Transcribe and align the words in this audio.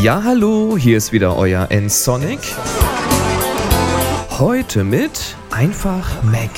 Ja, 0.00 0.22
hallo, 0.24 0.76
hier 0.78 0.96
ist 0.96 1.12
wieder 1.12 1.36
euer 1.36 1.70
N-Sonic. 1.70 2.40
Heute 4.38 4.82
mit 4.82 5.36
einfach 5.50 6.22
Mac. 6.22 6.50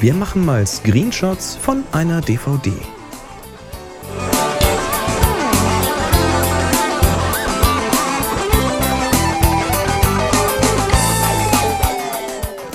Wir 0.00 0.14
machen 0.14 0.44
mal 0.44 0.66
Screenshots 0.66 1.56
von 1.56 1.84
einer 1.92 2.20
DVD. 2.20 2.72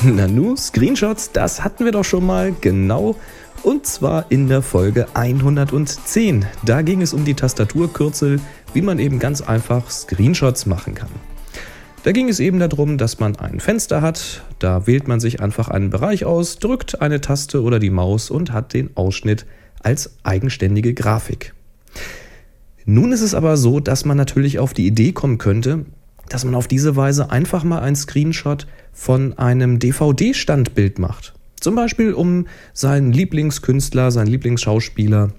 Nanu, 0.03 0.55
Screenshots, 0.55 1.31
das 1.33 1.63
hatten 1.63 1.83
wir 1.83 1.91
doch 1.91 2.05
schon 2.05 2.25
mal 2.25 2.55
genau 2.61 3.15
und 3.63 3.85
zwar 3.85 4.25
in 4.29 4.47
der 4.47 4.61
Folge 4.61 5.07
110. 5.13 6.45
Da 6.65 6.81
ging 6.81 7.01
es 7.01 7.13
um 7.13 7.25
die 7.25 7.33
Tastaturkürzel, 7.33 8.39
wie 8.73 8.81
man 8.81 8.99
eben 8.99 9.19
ganz 9.19 9.41
einfach 9.41 9.89
Screenshots 9.89 10.65
machen 10.65 10.95
kann. 10.95 11.09
Da 12.03 12.11
ging 12.13 12.29
es 12.29 12.39
eben 12.39 12.59
darum, 12.59 12.97
dass 12.97 13.19
man 13.19 13.35
ein 13.35 13.59
Fenster 13.59 14.01
hat, 14.01 14.43
da 14.59 14.87
wählt 14.87 15.07
man 15.07 15.19
sich 15.19 15.41
einfach 15.41 15.67
einen 15.67 15.89
Bereich 15.89 16.23
aus, 16.25 16.59
drückt 16.59 17.01
eine 17.01 17.19
Taste 17.19 17.61
oder 17.61 17.79
die 17.79 17.89
Maus 17.89 18.29
und 18.29 18.53
hat 18.53 18.73
den 18.73 18.95
Ausschnitt 18.95 19.45
als 19.81 20.15
eigenständige 20.23 20.93
Grafik. 20.93 21.53
Nun 22.85 23.11
ist 23.11 23.21
es 23.21 23.35
aber 23.35 23.57
so, 23.57 23.79
dass 23.79 24.05
man 24.05 24.17
natürlich 24.17 24.59
auf 24.59 24.73
die 24.73 24.87
Idee 24.87 25.11
kommen 25.11 25.37
könnte, 25.37 25.85
dass 26.29 26.45
man 26.45 26.55
auf 26.55 26.67
diese 26.67 26.95
Weise 26.95 27.31
einfach 27.31 27.63
mal 27.63 27.79
ein 27.79 27.95
Screenshot 27.95 28.65
von 28.93 29.37
einem 29.37 29.79
DVD-Standbild 29.79 30.99
macht. 30.99 31.33
Zum 31.59 31.75
Beispiel, 31.75 32.13
um 32.13 32.47
seinen 32.73 33.11
Lieblingskünstler, 33.11 34.11
seinen 34.11 34.27
Lieblingsschauspieler 34.27 35.31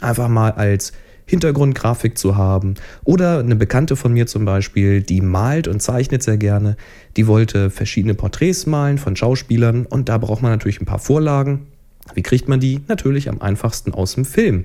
einfach 0.00 0.28
mal 0.28 0.52
als 0.52 0.92
Hintergrundgrafik 1.26 2.18
zu 2.18 2.36
haben. 2.36 2.74
Oder 3.04 3.38
eine 3.38 3.54
Bekannte 3.54 3.94
von 3.94 4.12
mir 4.12 4.26
zum 4.26 4.44
Beispiel, 4.44 5.00
die 5.00 5.20
malt 5.20 5.68
und 5.68 5.80
zeichnet 5.80 6.24
sehr 6.24 6.36
gerne. 6.36 6.76
Die 7.16 7.28
wollte 7.28 7.70
verschiedene 7.70 8.14
Porträts 8.14 8.66
malen 8.66 8.98
von 8.98 9.14
Schauspielern 9.14 9.86
und 9.86 10.08
da 10.08 10.18
braucht 10.18 10.42
man 10.42 10.50
natürlich 10.50 10.80
ein 10.80 10.86
paar 10.86 10.98
Vorlagen. 10.98 11.68
Wie 12.14 12.22
kriegt 12.22 12.48
man 12.48 12.58
die? 12.58 12.80
Natürlich 12.88 13.28
am 13.28 13.40
einfachsten 13.40 13.94
aus 13.94 14.14
dem 14.14 14.24
Film. 14.24 14.64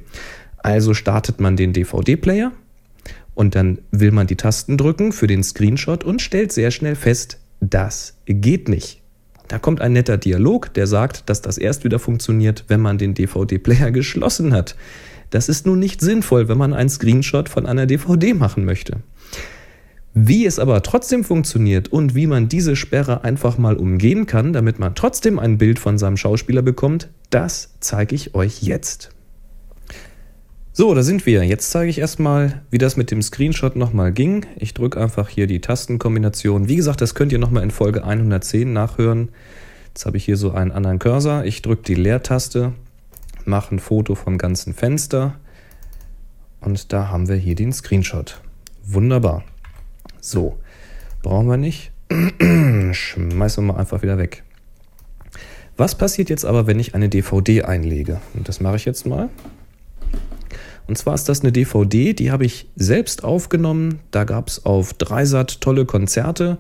Also 0.58 0.96
startet 0.96 1.40
man 1.40 1.56
den 1.56 1.74
DVD-Player 1.74 2.52
und 3.36 3.54
dann 3.54 3.78
will 3.92 4.12
man 4.12 4.26
die 4.26 4.36
Tasten 4.36 4.78
drücken 4.78 5.12
für 5.12 5.28
den 5.28 5.44
Screenshot 5.44 6.04
und 6.04 6.24
stellt 6.24 6.52
sehr 6.52 6.72
schnell 6.72 6.96
fest, 6.96 7.38
das 7.60 8.18
geht 8.26 8.70
nicht. 8.70 9.05
Da 9.48 9.60
kommt 9.60 9.82
ein 9.82 9.94
netter 9.94 10.18
Dialog, 10.18 10.74
der 10.74 10.88
sagt, 10.88 11.30
dass 11.30 11.42
das 11.42 11.58
erst 11.58 11.84
wieder 11.84 12.00
funktioniert, 12.00 12.66
wenn 12.68 12.82
man 12.82 12.98
den 12.98 13.14
DVD-Player 13.14 13.92
geschlossen 13.92 14.54
hat. 14.54 14.76
Das 15.30 15.50
ist 15.50 15.66
nun 15.66 15.80
nicht 15.80 16.02
sinnvoll, 16.02 16.48
wenn 16.48 16.58
man 16.58 16.74
einen 16.74 16.90
Screenshot 16.90 17.50
von 17.50 17.66
einer 17.66 17.86
DVD 17.86 18.34
machen 18.34 18.66
möchte. 18.66 18.98
Wie 20.14 20.46
es 20.46 20.60
aber 20.60 20.82
trotzdem 20.82 21.26
funktioniert 21.26 21.90
und 21.90 22.16
wie 22.16 22.26
man 22.26 22.48
diese 22.48 22.78
Sperre 22.78 23.26
einfach 23.26 23.58
mal 23.58 23.76
umgehen 23.76 24.26
kann, 24.28 24.54
damit 24.54 24.80
man 24.80 24.96
trotzdem 24.96 25.40
ein 25.40 25.58
Bild 25.58 25.78
von 25.78 25.98
seinem 25.98 26.16
Schauspieler 26.16 26.62
bekommt, 26.62 27.10
das 27.30 27.76
zeige 27.82 28.16
ich 28.16 28.34
euch 28.34 28.64
jetzt. 28.64 29.15
So, 30.78 30.94
da 30.94 31.04
sind 31.04 31.26
wir. 31.26 31.42
Jetzt 31.46 31.72
zeige 31.72 31.90
ich 31.90 32.00
erstmal, 32.00 32.62
wie 32.70 32.78
das 32.78 32.98
mit 32.98 33.10
dem 33.10 33.22
Screenshot 33.22 33.78
nochmal 33.78 34.12
ging. 34.12 34.46
Ich 34.58 34.74
drücke 34.74 35.00
einfach 35.00 35.30
hier 35.30 35.48
die 35.48 35.62
Tastenkombination. 35.62 36.68
Wie 36.68 36.76
gesagt, 36.76 37.00
das 37.00 37.16
könnt 37.16 37.32
ihr 37.32 37.40
nochmal 37.40 37.64
in 37.64 37.72
Folge 37.72 38.04
110 38.04 38.74
nachhören. 38.74 39.30
Jetzt 39.88 40.06
habe 40.06 40.18
ich 40.18 40.26
hier 40.26 40.36
so 40.36 40.52
einen 40.52 40.74
anderen 40.74 41.00
Cursor. 41.00 41.46
Ich 41.46 41.62
drücke 41.62 41.84
die 41.84 41.96
Leertaste, 41.96 42.74
mache 43.46 43.74
ein 43.74 43.80
Foto 43.80 44.16
vom 44.16 44.38
ganzen 44.38 44.74
Fenster 44.74 45.40
und 46.60 46.92
da 46.92 47.08
haben 47.08 47.30
wir 47.30 47.38
hier 47.38 47.56
den 47.56 47.72
Screenshot. 47.72 48.42
Wunderbar. 48.84 49.46
So, 50.20 50.58
brauchen 51.24 51.48
wir 51.48 51.56
nicht. 51.56 51.94
Schmeißen 52.92 53.64
wir 53.64 53.74
mal 53.74 53.80
einfach 53.80 54.02
wieder 54.02 54.18
weg. 54.18 54.44
Was 55.78 55.96
passiert 55.96 56.30
jetzt 56.30 56.44
aber, 56.44 56.68
wenn 56.68 56.82
ich 56.82 56.96
eine 56.96 57.08
DVD 57.08 57.62
einlege? 57.62 58.20
Und 58.34 58.50
das 58.50 58.60
mache 58.60 58.76
ich 58.76 58.84
jetzt 58.84 59.06
mal. 59.06 59.30
Und 60.88 60.98
zwar 60.98 61.16
ist 61.16 61.28
das 61.30 61.42
eine 61.42 61.52
DVD, 61.52 62.14
die 62.14 62.32
habe 62.32 62.46
ich 62.46 62.68
selbst 62.76 63.24
aufgenommen. 63.24 64.00
Da 64.12 64.24
gab 64.24 64.48
es 64.48 64.66
auf 64.66 64.94
Dreisat 64.94 65.62
tolle 65.62 65.86
Konzerte. 65.86 66.58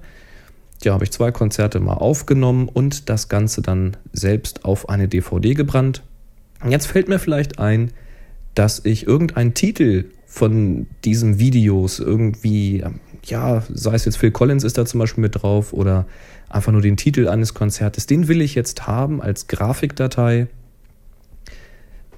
Ja, 0.84 0.94
habe 0.94 1.03
ich 1.03 1.12
zwei 1.12 1.31
Konzerte 1.31 1.80
mal 1.80 1.94
aufgenommen 1.94 2.68
und 2.68 3.09
das 3.09 3.30
Ganze 3.30 3.62
dann 3.62 3.97
selbst 4.12 4.66
auf 4.66 4.90
eine 4.90 5.08
DVD 5.08 5.53
gebrannt. 5.53 6.03
Jetzt 6.68 6.88
fällt 6.88 7.08
mir 7.08 7.19
vielleicht 7.19 7.59
ein, 7.59 7.91
dass 8.56 8.84
ich 8.84 9.06
irgendeinen 9.06 9.53
Titel 9.53 10.06
von 10.25 10.88
diesen 11.03 11.40
Videos 11.40 12.00
irgendwie, 12.00 12.84
ja, 13.24 13.64
sei 13.74 13.94
es 13.94 14.06
jetzt 14.06 14.18
Phil 14.18 14.31
Collins 14.31 14.64
ist 14.64 14.78
da 14.78 14.85
zum 14.85 15.00
Beispiel 15.00 15.22
mit 15.22 15.41
drauf 15.41 15.72
oder 15.72 16.08
einfach 16.50 16.72
nur 16.72 16.81
den 16.81 16.97
Titel 16.97 17.28
eines 17.28 17.53
Konzertes, 17.53 18.06
den 18.06 18.28
will 18.28 18.41
ich 18.41 18.56
jetzt 18.56 18.88
haben 18.88 19.22
als 19.22 19.47
Grafikdatei. 19.47 20.47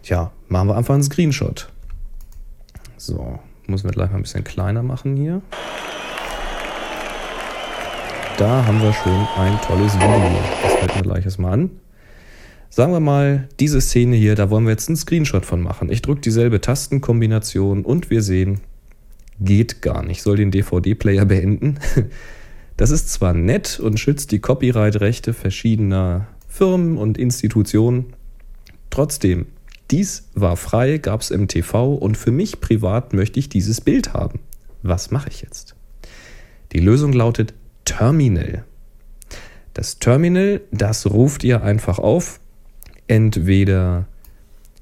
Tja, 0.04 0.32
machen 0.48 0.70
wir 0.70 0.78
einfach 0.78 0.94
einen 0.94 1.04
Screenshot. 1.04 1.70
So, 2.98 3.40
muss 3.68 3.84
wir 3.84 3.92
gleich 3.92 4.10
mal 4.10 4.18
ein 4.18 4.24
bisschen 4.24 4.44
kleiner 4.44 4.82
machen 4.82 5.16
hier. 5.16 5.42
Da 8.38 8.66
haben 8.66 8.82
wir 8.82 8.92
schon 8.92 9.28
ein 9.38 9.60
tolles 9.62 9.96
Video. 9.96 10.40
Das 10.64 10.74
fällt 10.74 10.96
mir 10.96 11.02
gleich 11.04 11.26
erstmal 11.26 11.54
an. 11.54 11.70
Sagen 12.70 12.92
wir 12.92 13.00
mal, 13.00 13.48
diese 13.60 13.82
Szene 13.82 14.16
hier, 14.16 14.36
da 14.36 14.50
wollen 14.50 14.66
wir 14.66 14.72
jetzt 14.72 14.90
einen 14.90 14.98
Screenshot 14.98 15.46
von 15.46 15.62
machen. 15.62 15.92
Ich 15.92 16.02
drücke 16.02 16.22
dieselbe 16.22 16.60
Tastenkombination 16.60 17.86
und 17.86 18.10
wir 18.10 18.24
sehen, 18.24 18.62
geht 19.40 19.84
gar 19.84 20.04
nicht. 20.04 20.24
Soll 20.24 20.38
den 20.38 20.52
DVD-Player 20.52 21.26
beenden. 21.26 21.80
Das 22.80 22.92
ist 22.92 23.12
zwar 23.12 23.34
nett 23.34 23.80
und 23.80 24.00
schützt 24.00 24.32
die 24.32 24.38
Copyright-Rechte 24.38 25.34
verschiedener 25.34 26.28
Firmen 26.48 27.00
und 27.00 27.18
Institutionen, 27.18 28.14
trotzdem 28.92 29.48
dies 29.92 30.30
war 30.34 30.58
frei, 30.58 30.98
gab 30.98 31.22
es 31.22 31.32
im 31.32 31.48
TV 31.48 31.94
und 31.94 32.18
für 32.18 32.32
mich 32.32 32.60
privat 32.60 33.14
möchte 33.14 33.40
ich 33.40 33.50
dieses 33.50 33.82
Bild 33.82 34.14
haben. 34.14 34.40
Was 34.84 35.12
mache 35.12 35.30
ich 35.30 35.42
jetzt? 35.42 35.76
Die 36.74 36.80
Lösung 36.80 37.14
lautet 37.14 37.54
Terminal. 37.86 38.66
Das 39.74 40.00
Terminal, 40.00 40.62
das 40.72 41.10
ruft 41.10 41.44
ihr 41.44 41.64
einfach 41.64 42.00
auf, 42.00 42.40
entweder 43.08 44.08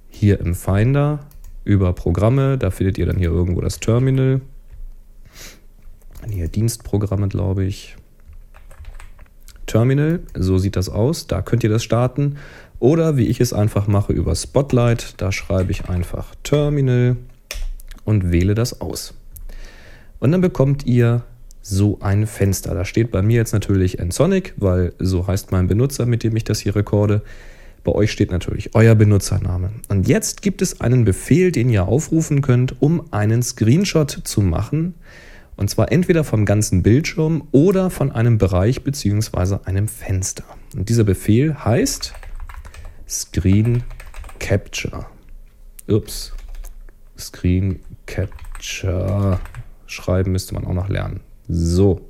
hier 0.09 0.39
im 0.39 0.55
Finder 0.55 1.19
über 1.63 1.93
Programme, 1.93 2.57
da 2.57 2.71
findet 2.71 2.97
ihr 2.97 3.05
dann 3.05 3.17
hier 3.17 3.29
irgendwo 3.29 3.61
das 3.61 3.79
Terminal. 3.79 4.41
Hier 6.29 6.47
Dienstprogramme, 6.47 7.27
glaube 7.27 7.65
ich. 7.65 7.95
Terminal, 9.67 10.21
so 10.33 10.57
sieht 10.57 10.75
das 10.75 10.89
aus, 10.89 11.27
da 11.27 11.41
könnt 11.41 11.63
ihr 11.63 11.69
das 11.69 11.83
starten 11.83 12.37
oder 12.79 13.17
wie 13.17 13.27
ich 13.27 13.39
es 13.39 13.53
einfach 13.53 13.87
mache 13.87 14.13
über 14.13 14.35
Spotlight, 14.35 15.15
da 15.17 15.31
schreibe 15.31 15.71
ich 15.71 15.89
einfach 15.89 16.35
Terminal 16.43 17.17
und 18.03 18.31
wähle 18.31 18.55
das 18.55 18.81
aus. 18.81 19.13
Und 20.19 20.31
dann 20.31 20.41
bekommt 20.41 20.85
ihr 20.85 21.23
so 21.61 21.97
ein 22.01 22.27
Fenster. 22.27 22.75
Da 22.75 22.85
steht 22.85 23.11
bei 23.11 23.21
mir 23.21 23.37
jetzt 23.37 23.53
natürlich 23.53 23.97
Nsonic, 23.99 24.53
weil 24.57 24.93
so 24.99 25.25
heißt 25.25 25.51
mein 25.51 25.67
Benutzer, 25.67 26.05
mit 26.05 26.23
dem 26.23 26.35
ich 26.35 26.43
das 26.43 26.59
hier 26.59 26.75
rekorde. 26.75 27.21
Bei 27.83 27.91
euch 27.91 28.11
steht 28.11 28.31
natürlich 28.31 28.75
euer 28.75 28.95
Benutzername. 28.95 29.71
Und 29.89 30.07
jetzt 30.07 30.41
gibt 30.41 30.61
es 30.61 30.81
einen 30.81 31.05
Befehl, 31.05 31.51
den 31.51 31.69
ihr 31.69 31.87
aufrufen 31.87 32.41
könnt, 32.41 32.81
um 32.81 33.11
einen 33.11 33.43
Screenshot 33.43 34.21
zu 34.23 34.41
machen. 34.41 34.95
Und 35.55 35.69
zwar 35.69 35.91
entweder 35.91 36.23
vom 36.23 36.45
ganzen 36.45 36.83
Bildschirm 36.83 37.47
oder 37.51 37.89
von 37.89 38.11
einem 38.11 38.37
Bereich 38.37 38.83
bzw. 38.83 39.59
einem 39.65 39.87
Fenster. 39.87 40.43
Und 40.75 40.89
dieser 40.89 41.03
Befehl 41.03 41.63
heißt 41.63 42.13
Screen 43.07 43.83
Capture. 44.39 45.05
Ups. 45.87 46.33
Screen 47.17 47.79
Capture. 48.05 49.39
Schreiben 49.85 50.31
müsste 50.31 50.53
man 50.53 50.65
auch 50.65 50.73
noch 50.73 50.89
lernen. 50.89 51.21
So. 51.47 52.09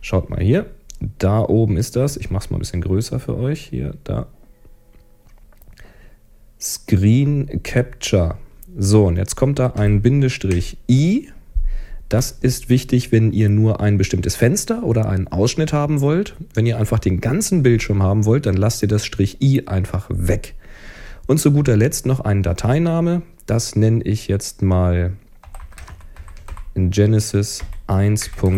Schaut 0.00 0.30
mal 0.30 0.40
hier. 0.40 0.70
Da 1.18 1.40
oben 1.40 1.76
ist 1.76 1.96
das. 1.96 2.16
Ich 2.16 2.30
mache 2.30 2.44
es 2.44 2.50
mal 2.50 2.56
ein 2.56 2.60
bisschen 2.60 2.82
größer 2.82 3.18
für 3.18 3.36
euch. 3.36 3.60
Hier, 3.60 3.94
da. 4.04 4.26
Screen 6.60 7.62
Capture. 7.62 8.36
So, 8.76 9.06
und 9.06 9.16
jetzt 9.16 9.34
kommt 9.34 9.58
da 9.58 9.68
ein 9.72 10.02
Bindestrich 10.02 10.78
I 10.88 11.30
das 12.10 12.32
ist 12.32 12.68
wichtig, 12.68 13.12
wenn 13.12 13.32
ihr 13.32 13.48
nur 13.48 13.80
ein 13.80 13.96
bestimmtes 13.96 14.34
Fenster 14.34 14.82
oder 14.82 15.08
einen 15.08 15.28
Ausschnitt 15.28 15.72
haben 15.72 16.00
wollt. 16.00 16.34
Wenn 16.54 16.66
ihr 16.66 16.76
einfach 16.76 16.98
den 16.98 17.20
ganzen 17.20 17.62
Bildschirm 17.62 18.02
haben 18.02 18.24
wollt, 18.24 18.46
dann 18.46 18.56
lasst 18.56 18.82
ihr 18.82 18.88
das 18.88 19.06
Strich 19.06 19.40
i 19.40 19.68
einfach 19.68 20.08
weg. 20.12 20.56
Und 21.28 21.38
zu 21.38 21.52
guter 21.52 21.76
Letzt 21.76 22.06
noch 22.06 22.18
ein 22.18 22.42
Dateiname. 22.42 23.22
Das 23.46 23.76
nenne 23.76 24.02
ich 24.02 24.26
jetzt 24.26 24.60
mal 24.60 25.12
Genesis 26.74 27.62
1.jpg. 27.86 28.56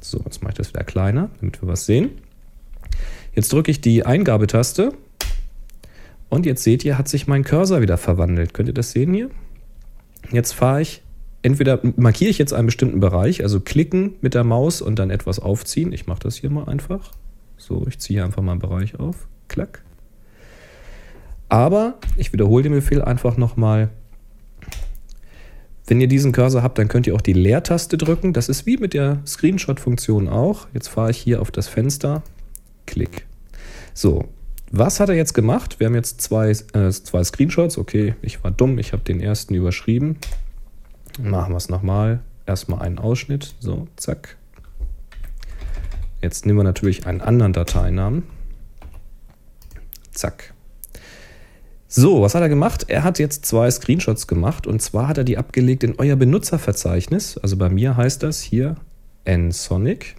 So, 0.00 0.20
jetzt 0.24 0.42
mache 0.42 0.50
ich 0.50 0.58
das 0.58 0.70
wieder 0.70 0.82
kleiner, 0.82 1.30
damit 1.40 1.62
wir 1.62 1.68
was 1.68 1.86
sehen. 1.86 2.10
Jetzt 3.36 3.52
drücke 3.52 3.70
ich 3.70 3.80
die 3.80 4.04
Eingabetaste 4.04 4.92
Und 6.28 6.44
jetzt 6.44 6.64
seht 6.64 6.84
ihr, 6.84 6.98
hat 6.98 7.06
sich 7.06 7.28
mein 7.28 7.44
Cursor 7.44 7.82
wieder 7.82 7.98
verwandelt. 7.98 8.52
Könnt 8.52 8.68
ihr 8.68 8.74
das 8.74 8.90
sehen 8.90 9.14
hier? 9.14 9.30
Jetzt 10.32 10.54
fahre 10.54 10.82
ich, 10.82 11.01
entweder 11.42 11.80
markiere 11.96 12.30
ich 12.30 12.38
jetzt 12.38 12.52
einen 12.52 12.66
bestimmten 12.66 13.00
Bereich, 13.00 13.42
also 13.42 13.60
klicken 13.60 14.14
mit 14.20 14.34
der 14.34 14.44
Maus 14.44 14.80
und 14.80 14.98
dann 14.98 15.10
etwas 15.10 15.38
aufziehen. 15.38 15.92
Ich 15.92 16.06
mache 16.06 16.20
das 16.20 16.36
hier 16.36 16.50
mal 16.50 16.68
einfach. 16.68 17.12
So, 17.56 17.86
ich 17.88 17.98
ziehe 17.98 18.24
einfach 18.24 18.42
mal 18.42 18.52
einen 18.52 18.60
Bereich 18.60 18.98
auf. 18.98 19.28
Klack. 19.48 19.82
Aber 21.48 21.98
ich 22.16 22.32
wiederhole 22.32 22.62
den 22.62 22.72
Befehl 22.72 23.02
einfach 23.02 23.36
nochmal. 23.36 23.90
Wenn 25.86 26.00
ihr 26.00 26.08
diesen 26.08 26.32
Cursor 26.32 26.62
habt, 26.62 26.78
dann 26.78 26.88
könnt 26.88 27.06
ihr 27.06 27.14
auch 27.14 27.20
die 27.20 27.34
Leertaste 27.34 27.98
drücken. 27.98 28.32
Das 28.32 28.48
ist 28.48 28.64
wie 28.64 28.78
mit 28.78 28.94
der 28.94 29.20
Screenshot-Funktion 29.26 30.28
auch. 30.28 30.68
Jetzt 30.72 30.88
fahre 30.88 31.10
ich 31.10 31.18
hier 31.18 31.42
auf 31.42 31.50
das 31.50 31.68
Fenster. 31.68 32.22
Klick. 32.86 33.26
So, 33.92 34.28
was 34.70 35.00
hat 35.00 35.10
er 35.10 35.16
jetzt 35.16 35.34
gemacht? 35.34 35.80
Wir 35.80 35.88
haben 35.88 35.94
jetzt 35.94 36.22
zwei, 36.22 36.50
äh, 36.50 36.90
zwei 36.90 37.22
Screenshots. 37.22 37.76
Okay, 37.76 38.14
ich 38.22 38.42
war 38.42 38.50
dumm, 38.50 38.78
ich 38.78 38.92
habe 38.92 39.02
den 39.02 39.20
ersten 39.20 39.54
überschrieben. 39.54 40.16
Machen 41.20 41.52
wir 41.52 41.56
es 41.56 41.68
nochmal. 41.68 42.20
Erstmal 42.46 42.82
einen 42.82 42.98
Ausschnitt. 42.98 43.54
So, 43.60 43.88
zack. 43.96 44.36
Jetzt 46.20 46.46
nehmen 46.46 46.58
wir 46.58 46.64
natürlich 46.64 47.06
einen 47.06 47.20
anderen 47.20 47.52
Dateinamen. 47.52 48.22
Zack. 50.12 50.54
So, 51.88 52.22
was 52.22 52.34
hat 52.34 52.42
er 52.42 52.48
gemacht? 52.48 52.86
Er 52.88 53.04
hat 53.04 53.18
jetzt 53.18 53.44
zwei 53.44 53.70
Screenshots 53.70 54.26
gemacht 54.26 54.66
und 54.66 54.80
zwar 54.80 55.08
hat 55.08 55.18
er 55.18 55.24
die 55.24 55.36
abgelegt 55.36 55.84
in 55.84 55.98
euer 55.98 56.16
Benutzerverzeichnis. 56.16 57.36
Also 57.38 57.56
bei 57.56 57.68
mir 57.68 57.96
heißt 57.96 58.22
das 58.22 58.40
hier 58.40 58.76
nsonic. 59.28 60.16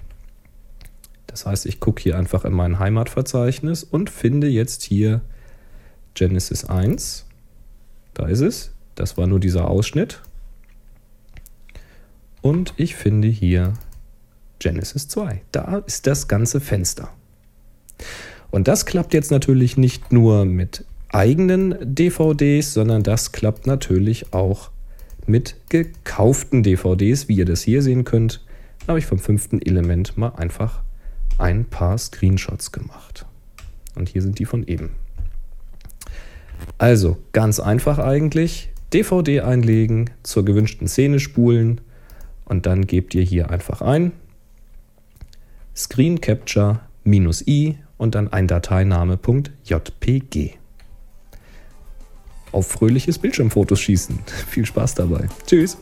Das 1.25 1.47
heißt, 1.47 1.65
ich 1.65 1.79
gucke 1.79 2.03
hier 2.03 2.17
einfach 2.17 2.45
in 2.45 2.53
mein 2.53 2.77
Heimatverzeichnis 2.77 3.83
und 3.83 4.11
finde 4.11 4.47
jetzt 4.47 4.83
hier 4.83 5.21
Genesis 6.13 6.65
1. 6.65 7.25
Da 8.13 8.27
ist 8.27 8.41
es. 8.41 8.71
Das 8.93 9.17
war 9.17 9.25
nur 9.25 9.39
dieser 9.39 9.67
Ausschnitt. 9.67 10.21
Und 12.43 12.73
ich 12.75 12.95
finde 12.95 13.29
hier 13.29 13.73
Genesis 14.59 15.07
2. 15.07 15.41
Da 15.53 15.77
ist 15.87 16.07
das 16.07 16.27
ganze 16.27 16.59
Fenster. 16.59 17.09
Und 18.51 18.67
das 18.67 18.85
klappt 18.85 19.13
jetzt 19.13 19.31
natürlich 19.31 19.77
nicht 19.77 20.11
nur 20.11 20.43
mit 20.43 20.83
eigenen 21.07 21.75
DVDs, 21.81 22.73
sondern 22.73 23.01
das 23.01 23.31
klappt 23.31 23.65
natürlich 23.65 24.33
auch 24.33 24.71
mit 25.25 25.55
gekauften 25.69 26.63
DVDs, 26.63 27.29
wie 27.29 27.37
ihr 27.37 27.45
das 27.45 27.61
hier 27.61 27.81
sehen 27.81 28.03
könnt. 28.03 28.43
Habe 28.89 28.99
ich 28.99 29.05
vom 29.05 29.19
fünften 29.19 29.61
Element 29.61 30.17
mal 30.17 30.33
einfach 30.35 30.83
ein 31.37 31.63
paar 31.63 31.97
Screenshots 31.97 32.73
gemacht. 32.73 33.25
Und 33.95 34.09
hier 34.09 34.21
sind 34.21 34.37
die 34.37 34.45
von 34.45 34.67
eben. 34.67 34.91
Also 36.77 37.17
ganz 37.31 37.61
einfach 37.61 37.99
eigentlich. 37.99 38.69
DVD 38.91 39.41
einlegen, 39.41 40.09
zur 40.23 40.43
gewünschten 40.43 40.89
Szene 40.89 41.21
spulen 41.21 41.79
und 42.53 42.65
dann 42.67 42.85
gebt 42.85 43.15
ihr 43.15 43.23
hier 43.23 43.49
einfach 43.49 43.81
ein 43.81 44.11
Screen 45.75 46.21
Capture 46.21 46.81
-i 47.03 47.75
und 47.97 48.13
dann 48.13 48.31
ein 48.31 48.47
Dateiname.jpg. 48.47 50.51
Auf 52.51 52.67
fröhliches 52.67 53.17
Bildschirmfotos 53.17 53.79
schießen. 53.79 54.19
Viel 54.47 54.67
Spaß 54.67 54.93
dabei. 54.93 55.27
Tschüss. 55.47 55.79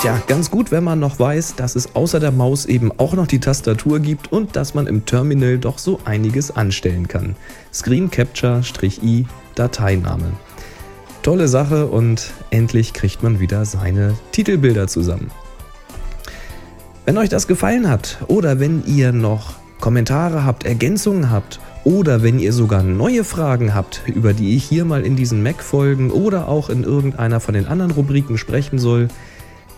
Tja, 0.00 0.22
ganz 0.26 0.50
gut, 0.50 0.72
wenn 0.72 0.82
man 0.82 0.98
noch 0.98 1.18
weiß, 1.18 1.56
dass 1.56 1.76
es 1.76 1.94
außer 1.94 2.20
der 2.20 2.32
Maus 2.32 2.64
eben 2.64 2.90
auch 2.98 3.12
noch 3.12 3.26
die 3.26 3.38
Tastatur 3.38 4.00
gibt 4.00 4.32
und 4.32 4.56
dass 4.56 4.72
man 4.72 4.86
im 4.86 5.04
Terminal 5.04 5.58
doch 5.58 5.76
so 5.76 6.00
einiges 6.06 6.50
anstellen 6.50 7.06
kann. 7.06 7.36
Screen 7.70 8.10
Capture-i 8.10 9.26
Dateiname. 9.54 10.32
Tolle 11.22 11.46
Sache 11.46 11.86
und 11.86 12.32
endlich 12.50 12.94
kriegt 12.94 13.22
man 13.22 13.38
wieder 13.38 13.64
seine 13.64 14.16
Titelbilder 14.32 14.88
zusammen. 14.88 15.30
Wenn 17.04 17.16
euch 17.16 17.28
das 17.28 17.46
gefallen 17.46 17.88
hat 17.88 18.18
oder 18.26 18.58
wenn 18.58 18.84
ihr 18.86 19.12
noch 19.12 19.54
Kommentare 19.78 20.44
habt, 20.44 20.64
Ergänzungen 20.64 21.30
habt 21.30 21.60
oder 21.84 22.24
wenn 22.24 22.40
ihr 22.40 22.52
sogar 22.52 22.82
neue 22.82 23.22
Fragen 23.22 23.72
habt, 23.72 24.02
über 24.06 24.32
die 24.32 24.56
ich 24.56 24.64
hier 24.64 24.84
mal 24.84 25.06
in 25.06 25.14
diesen 25.14 25.44
Mac-Folgen 25.44 26.10
oder 26.10 26.48
auch 26.48 26.68
in 26.70 26.82
irgendeiner 26.82 27.38
von 27.38 27.54
den 27.54 27.66
anderen 27.66 27.92
Rubriken 27.92 28.36
sprechen 28.36 28.80
soll, 28.80 29.06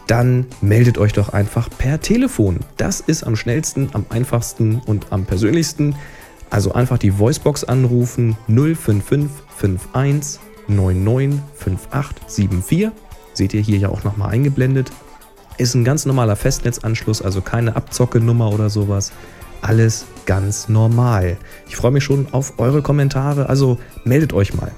dann 0.07 0.47
meldet 0.63 0.97
euch 0.97 1.13
doch 1.13 1.29
einfach 1.31 1.69
per 1.77 2.01
Telefon. 2.01 2.61
Das 2.79 3.01
ist 3.01 3.23
am 3.23 3.37
schnellsten, 3.37 3.91
am 3.93 4.07
einfachsten 4.09 4.81
und 4.87 5.09
am 5.11 5.27
persönlichsten. 5.27 5.95
Also 6.49 6.73
einfach 6.73 6.97
die 6.97 7.19
Voicebox 7.19 7.65
anrufen 7.65 8.35
05551 8.49 10.41
995874. 10.69 12.91
Seht 13.33 13.55
ihr 13.55 13.61
hier 13.61 13.79
ja 13.79 13.89
auch 13.89 14.05
nochmal 14.05 14.31
eingeblendet. 14.31 14.93
Ist 15.57 15.75
ein 15.75 15.85
ganz 15.85 16.07
normaler 16.07 16.37
Festnetzanschluss, 16.37 17.23
also 17.23 17.41
keine 17.41 17.77
Abzocke-Nummer 17.77 18.53
oder 18.53 18.71
sowas. 18.71 19.13
Alles 19.61 20.07
ganz 20.27 20.69
normal. 20.69 21.37
Ich 21.69 21.77
freue 21.77 21.93
mich 21.93 22.05
schon 22.05 22.27
auf 22.33 22.59
eure 22.59 22.83
Kommentare, 22.83 23.49
also 23.49 23.79
meldet 24.05 24.33
euch 24.33 24.55
mal. 24.55 24.73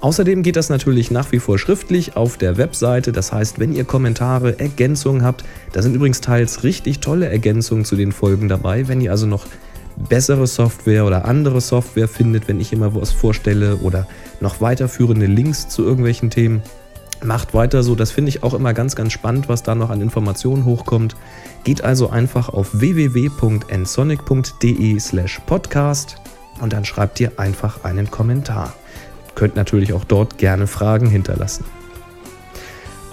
Außerdem 0.00 0.42
geht 0.42 0.56
das 0.56 0.68
natürlich 0.68 1.10
nach 1.10 1.32
wie 1.32 1.40
vor 1.40 1.58
schriftlich 1.58 2.16
auf 2.16 2.36
der 2.36 2.56
Webseite. 2.56 3.10
Das 3.10 3.32
heißt, 3.32 3.58
wenn 3.58 3.72
ihr 3.72 3.84
Kommentare, 3.84 4.58
Ergänzungen 4.60 5.24
habt, 5.24 5.44
da 5.72 5.82
sind 5.82 5.94
übrigens 5.94 6.20
teils 6.20 6.62
richtig 6.62 7.00
tolle 7.00 7.28
Ergänzungen 7.28 7.84
zu 7.84 7.96
den 7.96 8.12
Folgen 8.12 8.48
dabei. 8.48 8.86
Wenn 8.86 9.00
ihr 9.00 9.10
also 9.10 9.26
noch 9.26 9.46
bessere 10.08 10.46
Software 10.46 11.04
oder 11.04 11.24
andere 11.24 11.60
Software 11.60 12.08
findet, 12.08 12.48
wenn 12.48 12.60
ich 12.60 12.72
immer 12.72 12.94
was 12.94 13.12
vorstelle 13.12 13.76
oder 13.76 14.06
noch 14.40 14.60
weiterführende 14.60 15.26
Links 15.26 15.68
zu 15.68 15.84
irgendwelchen 15.84 16.30
Themen, 16.30 16.62
macht 17.22 17.54
weiter 17.54 17.82
so. 17.82 17.94
Das 17.94 18.10
finde 18.10 18.28
ich 18.30 18.42
auch 18.42 18.52
immer 18.54 18.74
ganz, 18.74 18.96
ganz 18.96 19.12
spannend, 19.12 19.48
was 19.48 19.62
da 19.62 19.74
noch 19.74 19.90
an 19.90 20.00
Informationen 20.00 20.64
hochkommt. 20.64 21.16
Geht 21.64 21.82
also 21.82 22.08
einfach 22.10 22.48
auf 22.48 22.78
www.nsonic.de 22.78 25.00
slash 25.00 25.40
podcast 25.46 26.16
und 26.60 26.72
dann 26.72 26.84
schreibt 26.84 27.18
ihr 27.20 27.32
einfach 27.38 27.84
einen 27.84 28.10
Kommentar. 28.10 28.74
Könnt 29.34 29.56
natürlich 29.56 29.92
auch 29.92 30.04
dort 30.04 30.38
gerne 30.38 30.66
Fragen 30.66 31.08
hinterlassen. 31.08 31.64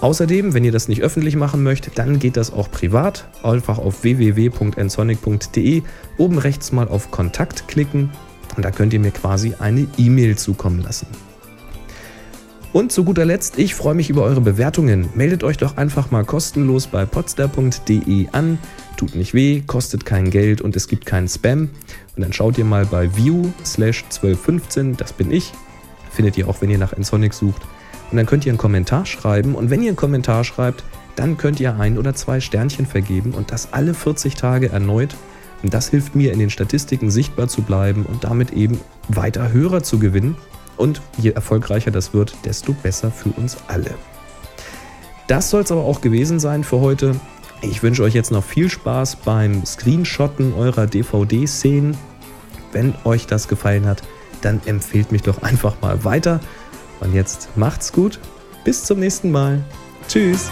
Außerdem, 0.00 0.52
wenn 0.52 0.64
ihr 0.64 0.72
das 0.72 0.88
nicht 0.88 1.02
öffentlich 1.02 1.36
machen 1.36 1.62
möchtet, 1.62 1.98
dann 1.98 2.18
geht 2.18 2.36
das 2.36 2.52
auch 2.52 2.70
privat. 2.70 3.28
Einfach 3.42 3.78
auf 3.78 4.02
www.nsonic.de 4.02 5.82
oben 6.18 6.38
rechts 6.38 6.72
mal 6.72 6.88
auf 6.88 7.10
Kontakt 7.10 7.66
klicken 7.66 8.10
und 8.56 8.64
da 8.64 8.70
könnt 8.70 8.92
ihr 8.92 9.00
mir 9.00 9.10
quasi 9.10 9.54
eine 9.58 9.86
E-Mail 9.96 10.36
zukommen 10.36 10.82
lassen. 10.82 11.06
Und 12.72 12.92
zu 12.92 13.04
guter 13.04 13.24
Letzt, 13.24 13.58
ich 13.58 13.74
freue 13.74 13.94
mich 13.94 14.10
über 14.10 14.22
eure 14.22 14.42
Bewertungen. 14.42 15.08
Meldet 15.14 15.42
euch 15.44 15.56
doch 15.56 15.78
einfach 15.78 16.10
mal 16.10 16.24
kostenlos 16.24 16.88
bei 16.88 17.06
podstar.de 17.06 18.28
an. 18.32 18.58
Tut 18.98 19.14
nicht 19.14 19.32
weh, 19.32 19.62
kostet 19.66 20.04
kein 20.04 20.30
Geld 20.30 20.60
und 20.60 20.76
es 20.76 20.86
gibt 20.86 21.06
keinen 21.06 21.26
Spam. 21.26 21.70
Und 22.16 22.22
dann 22.22 22.34
schaut 22.34 22.58
ihr 22.58 22.66
mal 22.66 22.84
bei 22.84 23.16
view 23.16 23.50
slash 23.64 24.04
1215, 24.04 24.94
das 24.96 25.14
bin 25.14 25.30
ich, 25.30 25.52
findet 26.10 26.36
ihr 26.36 26.48
auch, 26.48 26.60
wenn 26.60 26.68
ihr 26.68 26.76
nach 26.76 26.92
Ensonic 26.92 27.32
sucht. 27.32 27.62
Und 28.10 28.16
dann 28.16 28.26
könnt 28.26 28.46
ihr 28.46 28.52
einen 28.52 28.58
Kommentar 28.58 29.06
schreiben. 29.06 29.54
Und 29.54 29.70
wenn 29.70 29.82
ihr 29.82 29.88
einen 29.88 29.96
Kommentar 29.96 30.44
schreibt, 30.44 30.84
dann 31.16 31.36
könnt 31.36 31.60
ihr 31.60 31.78
ein 31.78 31.98
oder 31.98 32.14
zwei 32.14 32.40
Sternchen 32.40 32.86
vergeben 32.86 33.32
und 33.32 33.50
das 33.50 33.72
alle 33.72 33.94
40 33.94 34.34
Tage 34.34 34.70
erneut. 34.70 35.16
Und 35.62 35.72
das 35.74 35.88
hilft 35.88 36.14
mir, 36.14 36.32
in 36.32 36.38
den 36.38 36.50
Statistiken 36.50 37.10
sichtbar 37.10 37.48
zu 37.48 37.62
bleiben 37.62 38.04
und 38.04 38.24
damit 38.24 38.52
eben 38.52 38.78
weiter 39.08 39.52
Hörer 39.52 39.82
zu 39.82 39.98
gewinnen. 39.98 40.36
Und 40.76 41.00
je 41.16 41.30
erfolgreicher 41.30 41.90
das 41.90 42.12
wird, 42.12 42.36
desto 42.44 42.74
besser 42.74 43.10
für 43.10 43.30
uns 43.30 43.56
alle. 43.66 43.94
Das 45.26 45.50
soll 45.50 45.62
es 45.62 45.72
aber 45.72 45.84
auch 45.84 46.02
gewesen 46.02 46.38
sein 46.38 46.62
für 46.62 46.80
heute. 46.80 47.16
Ich 47.62 47.82
wünsche 47.82 48.02
euch 48.02 48.14
jetzt 48.14 48.30
noch 48.30 48.44
viel 48.44 48.68
Spaß 48.68 49.16
beim 49.16 49.64
Screenshotten 49.64 50.52
eurer 50.52 50.86
DVD-Szenen. 50.86 51.96
Wenn 52.72 52.94
euch 53.04 53.26
das 53.26 53.48
gefallen 53.48 53.86
hat, 53.86 54.02
dann 54.42 54.60
empfehlt 54.66 55.10
mich 55.10 55.22
doch 55.22 55.42
einfach 55.42 55.80
mal 55.80 56.04
weiter. 56.04 56.40
Und 57.00 57.14
jetzt 57.14 57.48
macht's 57.56 57.92
gut. 57.92 58.18
Bis 58.64 58.84
zum 58.84 59.00
nächsten 59.00 59.30
Mal. 59.30 59.62
Tschüss. 60.08 60.50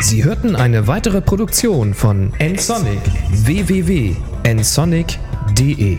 Sie 0.00 0.24
hörten 0.24 0.56
eine 0.56 0.86
weitere 0.86 1.20
Produktion 1.20 1.92
von 1.94 2.32
nsonic 2.40 3.00
www.nsonic.de 3.30 5.98